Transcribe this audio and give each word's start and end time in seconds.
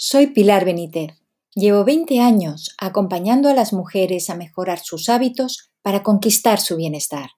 Soy 0.00 0.28
Pilar 0.28 0.64
Benítez. 0.64 1.10
Llevo 1.56 1.84
20 1.84 2.20
años 2.20 2.72
acompañando 2.78 3.48
a 3.48 3.52
las 3.52 3.72
mujeres 3.72 4.30
a 4.30 4.36
mejorar 4.36 4.78
sus 4.78 5.08
hábitos 5.08 5.72
para 5.82 6.04
conquistar 6.04 6.60
su 6.60 6.76
bienestar. 6.76 7.30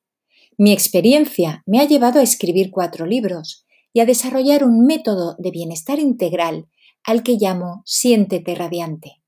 Mi 0.59 0.71
experiencia 0.71 1.63
me 1.65 1.81
ha 1.81 1.85
llevado 1.85 2.21
a 2.21 2.23
escribir 2.23 2.71
cuatro 2.71 3.07
libros 3.07 3.65
y 3.95 4.01
a 4.01 4.05
desarrollar 4.05 4.63
un 4.63 4.85
método 4.85 5.37
de 5.39 5.51
bienestar 5.51 5.99
integral 5.99 6.69
al 7.03 7.23
que 7.23 7.39
llamo 7.41 7.81
Siéntete 7.87 8.55
Radiante, 8.55 9.23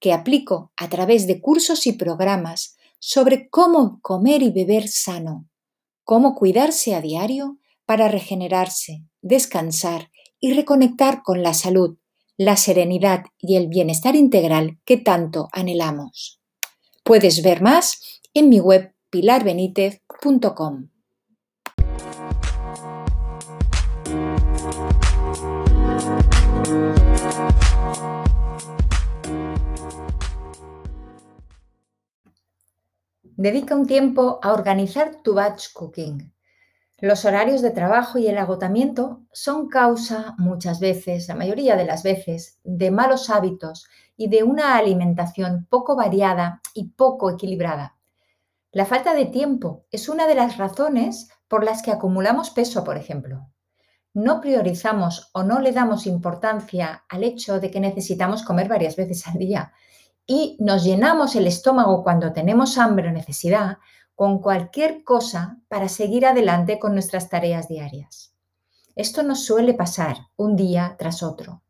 que 0.00 0.12
aplico 0.12 0.72
a 0.76 0.88
través 0.88 1.28
de 1.28 1.40
cursos 1.40 1.86
y 1.86 1.92
programas 1.92 2.76
sobre 2.98 3.48
cómo 3.48 4.00
comer 4.02 4.42
y 4.42 4.50
beber 4.50 4.88
sano, 4.88 5.48
cómo 6.02 6.34
cuidarse 6.34 6.96
a 6.96 7.00
diario 7.00 7.60
para 7.84 8.08
regenerarse, 8.08 9.04
descansar 9.22 10.10
y 10.40 10.52
reconectar 10.52 11.22
con 11.22 11.44
la 11.44 11.54
salud 11.54 11.96
la 12.36 12.56
serenidad 12.56 13.24
y 13.38 13.56
el 13.56 13.68
bienestar 13.68 14.14
integral 14.14 14.78
que 14.84 14.96
tanto 14.96 15.48
anhelamos. 15.52 16.40
Puedes 17.02 17.42
ver 17.42 17.62
más 17.62 18.20
en 18.34 18.48
mi 18.48 18.60
web 18.60 18.92
pilarbenitez.com. 19.10 20.88
Dedica 33.38 33.76
un 33.76 33.86
tiempo 33.86 34.40
a 34.42 34.52
organizar 34.52 35.20
tu 35.22 35.34
batch 35.34 35.72
cooking 35.72 36.35
los 36.98 37.26
horarios 37.26 37.60
de 37.60 37.70
trabajo 37.70 38.18
y 38.18 38.26
el 38.26 38.38
agotamiento 38.38 39.22
son 39.30 39.68
causa 39.68 40.34
muchas 40.38 40.80
veces, 40.80 41.28
la 41.28 41.34
mayoría 41.34 41.76
de 41.76 41.84
las 41.84 42.02
veces, 42.02 42.58
de 42.64 42.90
malos 42.90 43.28
hábitos 43.28 43.86
y 44.16 44.28
de 44.28 44.44
una 44.44 44.76
alimentación 44.76 45.66
poco 45.68 45.94
variada 45.94 46.62
y 46.72 46.88
poco 46.88 47.30
equilibrada. 47.30 47.96
La 48.72 48.86
falta 48.86 49.14
de 49.14 49.26
tiempo 49.26 49.84
es 49.90 50.08
una 50.08 50.26
de 50.26 50.34
las 50.34 50.56
razones 50.56 51.28
por 51.48 51.64
las 51.64 51.82
que 51.82 51.92
acumulamos 51.92 52.50
peso, 52.50 52.82
por 52.82 52.96
ejemplo. 52.96 53.46
No 54.14 54.40
priorizamos 54.40 55.30
o 55.34 55.42
no 55.42 55.60
le 55.60 55.72
damos 55.72 56.06
importancia 56.06 57.04
al 57.10 57.24
hecho 57.24 57.60
de 57.60 57.70
que 57.70 57.80
necesitamos 57.80 58.42
comer 58.42 58.68
varias 58.68 58.96
veces 58.96 59.26
al 59.26 59.34
día 59.34 59.72
y 60.26 60.56
nos 60.60 60.82
llenamos 60.82 61.36
el 61.36 61.46
estómago 61.46 62.02
cuando 62.02 62.32
tenemos 62.32 62.78
hambre 62.78 63.08
o 63.08 63.12
necesidad 63.12 63.78
con 64.16 64.40
cualquier 64.40 65.04
cosa 65.04 65.60
para 65.68 65.90
seguir 65.90 66.24
adelante 66.24 66.78
con 66.78 66.94
nuestras 66.94 67.28
tareas 67.28 67.68
diarias. 67.68 68.34
Esto 68.96 69.22
nos 69.22 69.44
suele 69.44 69.74
pasar 69.74 70.16
un 70.36 70.56
día 70.56 70.96
tras 70.98 71.22
otro 71.22 71.62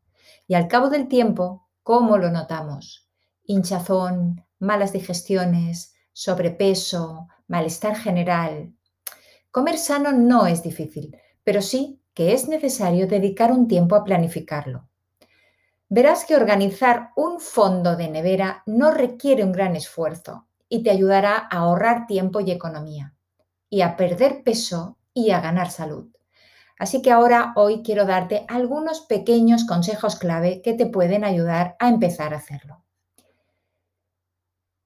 y 0.47 0.55
al 0.55 0.69
cabo 0.69 0.89
del 0.89 1.09
tiempo, 1.09 1.67
¿cómo 1.83 2.17
lo 2.17 2.31
notamos? 2.31 3.09
Hinchazón, 3.43 4.45
malas 4.59 4.93
digestiones, 4.93 5.93
sobrepeso, 6.13 7.27
malestar 7.47 7.97
general. 7.97 8.73
Comer 9.51 9.77
sano 9.77 10.13
no 10.13 10.47
es 10.47 10.63
difícil, 10.63 11.17
pero 11.43 11.61
sí 11.61 12.01
que 12.13 12.33
es 12.33 12.47
necesario 12.47 13.07
dedicar 13.07 13.51
un 13.51 13.67
tiempo 13.67 13.95
a 13.97 14.05
planificarlo. 14.05 14.87
Verás 15.89 16.23
que 16.23 16.37
organizar 16.37 17.11
un 17.17 17.41
fondo 17.41 17.97
de 17.97 18.07
nevera 18.07 18.63
no 18.65 18.91
requiere 18.91 19.43
un 19.43 19.51
gran 19.51 19.75
esfuerzo 19.75 20.46
y 20.69 20.83
te 20.83 20.89
ayudará 20.89 21.37
a 21.37 21.57
ahorrar 21.57 22.07
tiempo 22.07 22.39
y 22.39 22.51
economía, 22.51 23.15
y 23.69 23.81
a 23.81 23.95
perder 23.95 24.43
peso 24.43 24.97
y 25.13 25.31
a 25.31 25.41
ganar 25.41 25.71
salud. 25.71 26.07
Así 26.79 27.01
que 27.01 27.11
ahora 27.11 27.53
hoy 27.55 27.81
quiero 27.83 28.05
darte 28.05 28.45
algunos 28.47 29.01
pequeños 29.01 29.65
consejos 29.65 30.15
clave 30.15 30.61
que 30.61 30.73
te 30.73 30.85
pueden 30.85 31.23
ayudar 31.23 31.75
a 31.79 31.89
empezar 31.89 32.33
a 32.33 32.37
hacerlo. 32.37 32.83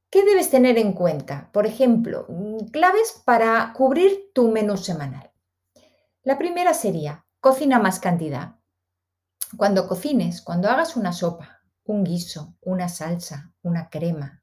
¿Qué 0.10 0.26
debes 0.26 0.50
tener 0.50 0.78
en 0.78 0.94
cuenta? 0.94 1.50
Por 1.54 1.66
ejemplo, 1.66 2.26
mm, 2.28 2.66
claves 2.72 3.22
para 3.26 3.72
cubrir 3.74 4.32
tu 4.34 4.52
menú 4.52 4.78
semanal. 4.78 5.32
La 6.24 6.38
primera 6.38 6.74
sería, 6.74 7.26
cocina 7.40 7.80
más 7.80 8.00
cantidad. 8.00 8.56
Cuando 9.58 9.88
cocines, 9.88 10.42
cuando 10.42 10.70
hagas 10.70 10.96
una 10.96 11.14
sopa, 11.14 11.62
un 11.86 12.04
guiso, 12.04 12.56
una 12.62 12.90
salsa, 12.90 13.54
una 13.64 13.90
crema, 13.90 14.41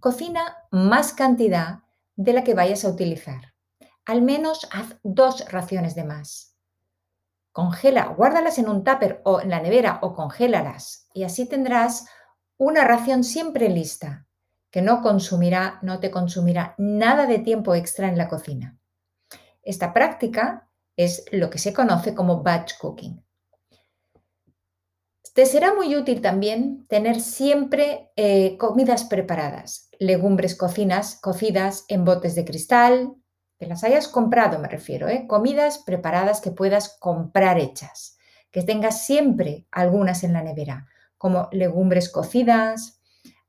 Cocina 0.00 0.56
más 0.70 1.12
cantidad 1.12 1.80
de 2.16 2.32
la 2.32 2.42
que 2.42 2.54
vayas 2.54 2.86
a 2.86 2.88
utilizar. 2.88 3.52
Al 4.06 4.22
menos 4.22 4.66
haz 4.72 4.96
dos 5.02 5.44
raciones 5.50 5.94
de 5.94 6.04
más. 6.04 6.56
Congela, 7.52 8.06
guárdalas 8.06 8.58
en 8.58 8.70
un 8.70 8.82
tupper 8.82 9.20
o 9.24 9.42
en 9.42 9.50
la 9.50 9.60
nevera 9.60 9.98
o 10.00 10.14
congélalas 10.14 11.06
y 11.12 11.24
así 11.24 11.46
tendrás 11.46 12.06
una 12.56 12.84
ración 12.84 13.24
siempre 13.24 13.68
lista 13.68 14.26
que 14.70 14.80
no 14.80 15.02
consumirá, 15.02 15.78
no 15.82 16.00
te 16.00 16.10
consumirá 16.10 16.74
nada 16.78 17.26
de 17.26 17.38
tiempo 17.40 17.74
extra 17.74 18.08
en 18.08 18.16
la 18.16 18.28
cocina. 18.28 18.78
Esta 19.62 19.92
práctica 19.92 20.70
es 20.96 21.26
lo 21.30 21.50
que 21.50 21.58
se 21.58 21.74
conoce 21.74 22.14
como 22.14 22.42
batch 22.42 22.78
cooking. 22.78 23.22
Te 25.32 25.46
será 25.46 25.74
muy 25.74 25.94
útil 25.94 26.20
también 26.20 26.86
tener 26.88 27.20
siempre 27.20 28.10
eh, 28.16 28.56
comidas 28.58 29.04
preparadas, 29.04 29.88
legumbres 30.00 30.56
cocinas, 30.56 31.20
cocidas 31.20 31.84
en 31.88 32.04
botes 32.04 32.34
de 32.34 32.44
cristal, 32.44 33.14
que 33.56 33.66
las 33.66 33.84
hayas 33.84 34.08
comprado 34.08 34.58
me 34.58 34.66
refiero, 34.66 35.08
¿eh? 35.08 35.26
comidas 35.28 35.78
preparadas 35.78 36.40
que 36.40 36.50
puedas 36.50 36.96
comprar 36.98 37.58
hechas, 37.58 38.18
que 38.50 38.62
tengas 38.62 39.06
siempre 39.06 39.66
algunas 39.70 40.24
en 40.24 40.32
la 40.32 40.42
nevera, 40.42 40.88
como 41.16 41.48
legumbres 41.52 42.08
cocidas, 42.08 43.00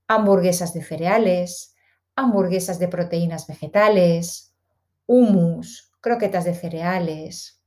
hamburguesas 0.08 0.74
de 0.74 0.84
cereales, 0.84 1.74
hamburguesas 2.16 2.78
de 2.78 2.90
proteínas 2.90 3.48
vegetales, 3.48 4.54
hummus, 5.08 5.92
croquetas 6.00 6.46
de 6.46 6.54
cereales, 6.54 7.61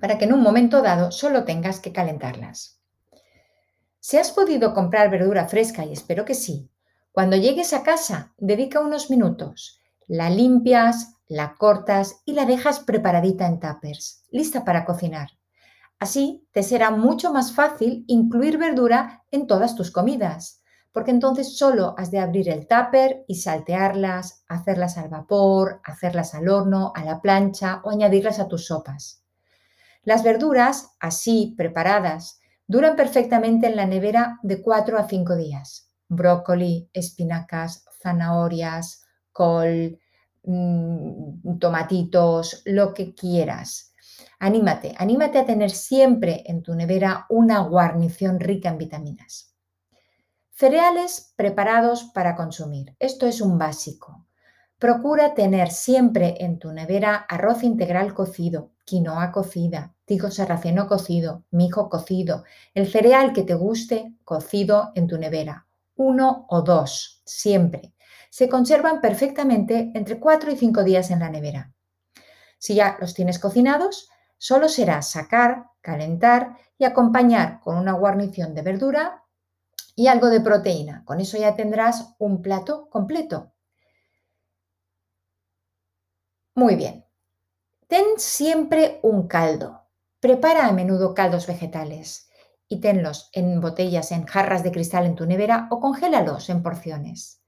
para 0.00 0.18
que 0.18 0.24
en 0.24 0.32
un 0.32 0.42
momento 0.42 0.82
dado 0.82 1.10
solo 1.12 1.44
tengas 1.44 1.80
que 1.80 1.92
calentarlas. 1.92 2.80
Si 4.00 4.16
has 4.16 4.30
podido 4.30 4.72
comprar 4.72 5.10
verdura 5.10 5.48
fresca, 5.48 5.84
y 5.84 5.92
espero 5.92 6.24
que 6.24 6.34
sí, 6.34 6.70
cuando 7.12 7.36
llegues 7.36 7.72
a 7.72 7.82
casa, 7.82 8.34
dedica 8.36 8.80
unos 8.80 9.10
minutos. 9.10 9.80
La 10.06 10.30
limpias, 10.30 11.14
la 11.28 11.54
cortas 11.54 12.22
y 12.24 12.34
la 12.34 12.44
dejas 12.44 12.80
preparadita 12.80 13.46
en 13.46 13.58
tuppers, 13.58 14.22
lista 14.30 14.64
para 14.64 14.84
cocinar. 14.84 15.30
Así 15.98 16.46
te 16.52 16.62
será 16.62 16.90
mucho 16.90 17.32
más 17.32 17.52
fácil 17.52 18.04
incluir 18.06 18.58
verdura 18.58 19.24
en 19.30 19.46
todas 19.46 19.74
tus 19.74 19.90
comidas, 19.90 20.62
porque 20.92 21.10
entonces 21.10 21.56
solo 21.58 21.94
has 21.98 22.10
de 22.10 22.20
abrir 22.20 22.48
el 22.48 22.68
tupper 22.68 23.24
y 23.26 23.36
saltearlas, 23.36 24.44
hacerlas 24.46 24.98
al 24.98 25.08
vapor, 25.08 25.80
hacerlas 25.84 26.34
al 26.34 26.48
horno, 26.48 26.92
a 26.94 27.04
la 27.04 27.20
plancha 27.20 27.80
o 27.82 27.90
añadirlas 27.90 28.38
a 28.40 28.48
tus 28.48 28.66
sopas. 28.66 29.25
Las 30.06 30.22
verduras, 30.22 30.96
así 30.98 31.54
preparadas, 31.58 32.40
Duran 32.68 32.96
perfectamente 32.96 33.68
en 33.68 33.76
la 33.76 33.86
nevera 33.86 34.40
de 34.42 34.60
4 34.60 34.98
a 34.98 35.08
5 35.08 35.36
días. 35.36 35.88
Brócoli, 36.08 36.90
espinacas, 36.92 37.84
zanahorias, 38.02 39.04
col, 39.32 40.00
mm, 40.42 41.58
tomatitos, 41.58 42.62
lo 42.64 42.92
que 42.92 43.14
quieras. 43.14 43.94
Anímate, 44.40 44.94
anímate 44.98 45.38
a 45.38 45.46
tener 45.46 45.70
siempre 45.70 46.42
en 46.46 46.62
tu 46.62 46.74
nevera 46.74 47.26
una 47.28 47.60
guarnición 47.60 48.40
rica 48.40 48.68
en 48.70 48.78
vitaminas. 48.78 49.54
Cereales 50.50 51.34
preparados 51.36 52.04
para 52.14 52.34
consumir. 52.34 52.96
Esto 52.98 53.26
es 53.26 53.40
un 53.40 53.58
básico. 53.58 54.25
Procura 54.78 55.32
tener 55.32 55.70
siempre 55.70 56.34
en 56.40 56.58
tu 56.58 56.70
nevera 56.70 57.14
arroz 57.30 57.62
integral 57.62 58.12
cocido, 58.12 58.72
quinoa 58.84 59.32
cocida, 59.32 59.94
tico 60.04 60.30
sarraceno 60.30 60.86
cocido, 60.86 61.44
mijo 61.50 61.88
cocido, 61.88 62.44
el 62.74 62.86
cereal 62.86 63.32
que 63.32 63.42
te 63.42 63.54
guste 63.54 64.12
cocido 64.22 64.92
en 64.94 65.06
tu 65.06 65.16
nevera, 65.16 65.66
uno 65.94 66.44
o 66.50 66.60
dos, 66.60 67.22
siempre. 67.24 67.94
Se 68.28 68.50
conservan 68.50 69.00
perfectamente 69.00 69.92
entre 69.94 70.20
4 70.20 70.52
y 70.52 70.56
5 70.56 70.84
días 70.84 71.10
en 71.10 71.20
la 71.20 71.30
nevera. 71.30 71.72
Si 72.58 72.74
ya 72.74 72.98
los 73.00 73.14
tienes 73.14 73.38
cocinados, 73.38 74.10
solo 74.36 74.68
será 74.68 75.00
sacar, 75.00 75.70
calentar 75.80 76.58
y 76.76 76.84
acompañar 76.84 77.60
con 77.60 77.78
una 77.78 77.92
guarnición 77.92 78.52
de 78.52 78.60
verdura 78.60 79.24
y 79.94 80.08
algo 80.08 80.28
de 80.28 80.42
proteína. 80.42 81.02
Con 81.06 81.20
eso 81.20 81.38
ya 81.38 81.56
tendrás 81.56 82.14
un 82.18 82.42
plato 82.42 82.90
completo. 82.90 83.54
Muy 86.56 86.74
bien. 86.74 87.04
Ten 87.88 88.04
siempre 88.18 89.00
un 89.02 89.28
caldo. 89.28 89.82
Prepara 90.20 90.66
a 90.68 90.72
menudo 90.72 91.14
caldos 91.14 91.46
vegetales 91.46 92.28
y 92.68 92.80
tenlos 92.80 93.30
en 93.32 93.60
botellas, 93.60 94.12
en 94.12 94.26
jarras 94.26 94.62
de 94.64 94.72
cristal 94.72 95.06
en 95.06 95.16
tu 95.16 95.26
nevera 95.26 95.68
o 95.70 95.80
congélalos 95.80 96.50
en 96.50 96.62
porciones. 96.62 97.42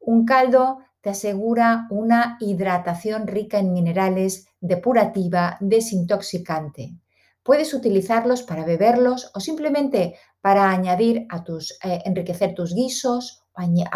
Un 0.00 0.26
caldo 0.26 0.80
te 1.02 1.10
asegura 1.10 1.86
una 1.90 2.38
hidratación 2.40 3.26
rica 3.28 3.58
en 3.58 3.72
minerales, 3.72 4.48
depurativa, 4.60 5.56
desintoxicante. 5.60 6.96
Puedes 7.42 7.74
utilizarlos 7.74 8.42
para 8.42 8.64
beberlos 8.64 9.30
o 9.34 9.40
simplemente 9.40 10.16
para 10.40 10.70
añadir 10.70 11.26
a 11.30 11.44
tus, 11.44 11.72
eh, 11.84 12.02
enriquecer 12.06 12.54
tus 12.54 12.74
guisos 12.74 13.42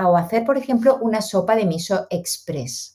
o 0.05 0.17
hacer, 0.17 0.45
por 0.45 0.59
ejemplo, 0.59 0.99
una 1.03 1.23
sopa 1.23 1.57
de 1.57 1.67
miso 1.67 2.07
express. 2.11 2.94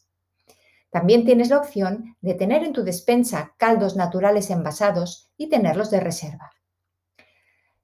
También 0.89 1.25
tienes 1.25 1.49
la 1.49 1.59
opción 1.59 2.15
de 2.21 2.33
tener 2.33 2.63
en 2.63 2.73
tu 2.73 2.83
despensa 2.83 3.53
caldos 3.57 3.95
naturales 3.95 4.49
envasados 4.49 5.31
y 5.37 5.49
tenerlos 5.49 5.91
de 5.91 5.99
reserva. 5.99 6.51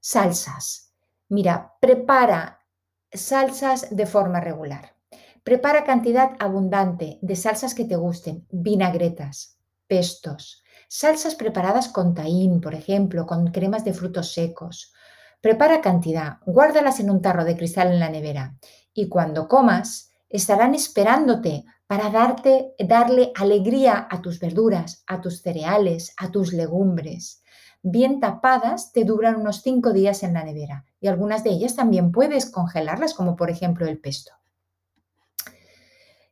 Salsas. 0.00 0.92
Mira, 1.28 1.74
prepara 1.80 2.64
salsas 3.12 3.94
de 3.94 4.06
forma 4.06 4.40
regular. 4.40 4.96
Prepara 5.42 5.84
cantidad 5.84 6.32
abundante 6.40 7.18
de 7.22 7.36
salsas 7.36 7.74
que 7.74 7.84
te 7.84 7.96
gusten, 7.96 8.46
vinagretas, 8.50 9.58
pestos, 9.86 10.64
salsas 10.88 11.36
preparadas 11.36 11.88
con 11.88 12.14
taín, 12.14 12.60
por 12.60 12.74
ejemplo, 12.74 13.26
con 13.26 13.52
cremas 13.52 13.84
de 13.84 13.92
frutos 13.92 14.32
secos. 14.32 14.92
Prepara 15.40 15.80
cantidad, 15.80 16.38
guárdalas 16.44 16.98
en 16.98 17.10
un 17.10 17.22
tarro 17.22 17.44
de 17.44 17.56
cristal 17.56 17.92
en 17.92 18.00
la 18.00 18.08
nevera 18.08 18.56
y 18.92 19.08
cuando 19.08 19.46
comas 19.46 20.10
estarán 20.28 20.74
esperándote 20.74 21.64
para 21.86 22.10
darte, 22.10 22.74
darle 22.78 23.32
alegría 23.36 24.08
a 24.10 24.20
tus 24.20 24.40
verduras, 24.40 25.04
a 25.06 25.20
tus 25.20 25.42
cereales, 25.42 26.14
a 26.16 26.30
tus 26.30 26.52
legumbres. 26.52 27.42
Bien 27.82 28.18
tapadas 28.18 28.92
te 28.92 29.04
duran 29.04 29.36
unos 29.36 29.62
cinco 29.62 29.92
días 29.92 30.22
en 30.24 30.34
la 30.34 30.42
nevera 30.42 30.84
y 31.00 31.06
algunas 31.06 31.44
de 31.44 31.50
ellas 31.50 31.76
también 31.76 32.10
puedes 32.10 32.50
congelarlas, 32.50 33.14
como 33.14 33.36
por 33.36 33.50
ejemplo 33.50 33.86
el 33.86 34.00
pesto. 34.00 34.32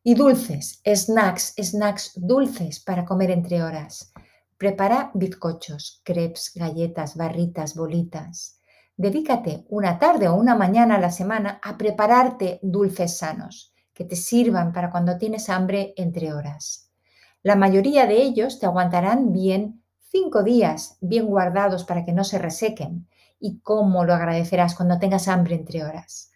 Y 0.03 0.15
dulces, 0.15 0.83
snacks, 0.85 1.55
snacks 1.63 2.13
dulces 2.17 2.81
para 2.81 3.05
comer 3.05 3.31
entre 3.31 3.63
horas. 3.63 4.13
Prepara 4.59 5.11
bizcochos, 5.15 6.03
crepes, 6.05 6.53
galletas, 6.55 7.17
barritas, 7.17 7.75
bolitas. 7.75 8.59
Dedícate 8.97 9.65
una 9.69 9.99
tarde 9.99 10.29
o 10.29 10.35
una 10.35 10.57
mañana 10.57 10.97
a 10.97 11.01
la 11.01 11.11
semana 11.11 11.61
a 11.63 11.79
prepararte 11.79 12.59
dulces 12.63 13.17
sanos 13.17 13.74
que 13.95 14.05
te 14.05 14.17
sirvan 14.17 14.73
para 14.73 14.91
cuando 14.91 15.17
tienes 15.17 15.49
hambre 15.49 15.95
entre 15.97 16.35
horas. 16.35 16.91
La 17.43 17.57
mayoría 17.57 18.07
de 18.07 18.23
ellos 18.23 18.59
te 18.59 18.67
aguantarán 18.67 19.33
bien 19.33 19.83
cinco 20.11 20.43
días, 20.43 20.97
bien 21.01 21.27
guardados 21.27 21.85
para 21.85 22.05
que 22.05 22.13
no 22.13 22.25
se 22.25 22.39
resequen. 22.39 23.07
¿Y 23.39 23.61
cómo 23.61 24.05
lo 24.05 24.15
agradecerás 24.15 24.75
cuando 24.75 24.99
tengas 24.99 25.29
hambre 25.29 25.55
entre 25.55 25.85
horas? 25.85 26.33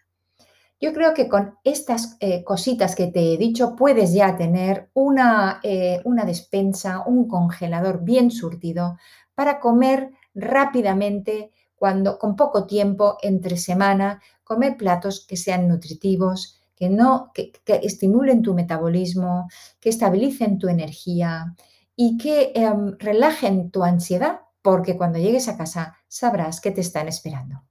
Yo 0.81 0.93
creo 0.93 1.13
que 1.13 1.27
con 1.27 1.55
estas 1.63 2.15
eh, 2.19 2.43
cositas 2.43 2.95
que 2.95 3.07
te 3.07 3.33
he 3.33 3.37
dicho 3.37 3.75
puedes 3.75 4.13
ya 4.13 4.37
tener 4.37 4.89
una, 4.93 5.59
eh, 5.63 6.01
una 6.05 6.23
despensa, 6.23 7.03
un 7.05 7.27
congelador 7.27 8.03
bien 8.03 8.31
surtido 8.31 8.97
para 9.35 9.59
comer 9.59 10.11
rápidamente 10.33 11.51
cuando 11.75 12.17
con 12.17 12.35
poco 12.35 12.65
tiempo 12.65 13.17
entre 13.21 13.57
semana, 13.57 14.21
comer 14.43 14.77
platos 14.77 15.25
que 15.25 15.37
sean 15.37 15.67
nutritivos, 15.67 16.58
que, 16.79 16.89
no, 16.89 17.31
que, 17.33 17.51
estimulen 17.83 18.41
tu 18.41 18.53
metabolismo, 18.53 19.49
que 19.81 19.89
estabilicen 19.89 20.57
tu 20.57 20.69
energía 20.69 21.55
y 21.95 22.17
que 22.17 22.53
em, 22.55 22.95
relajen 22.97 23.69
tu 23.69 23.83
ansiedad, 23.83 24.39
porque 24.61 24.97
cuando 24.97 25.19
llegues 25.19 25.49
a 25.49 25.57
casa 25.57 25.97
sabrás 26.07 26.61
que 26.61 26.71
te 26.71 26.81
están 26.81 27.09
esperando. 27.09 27.68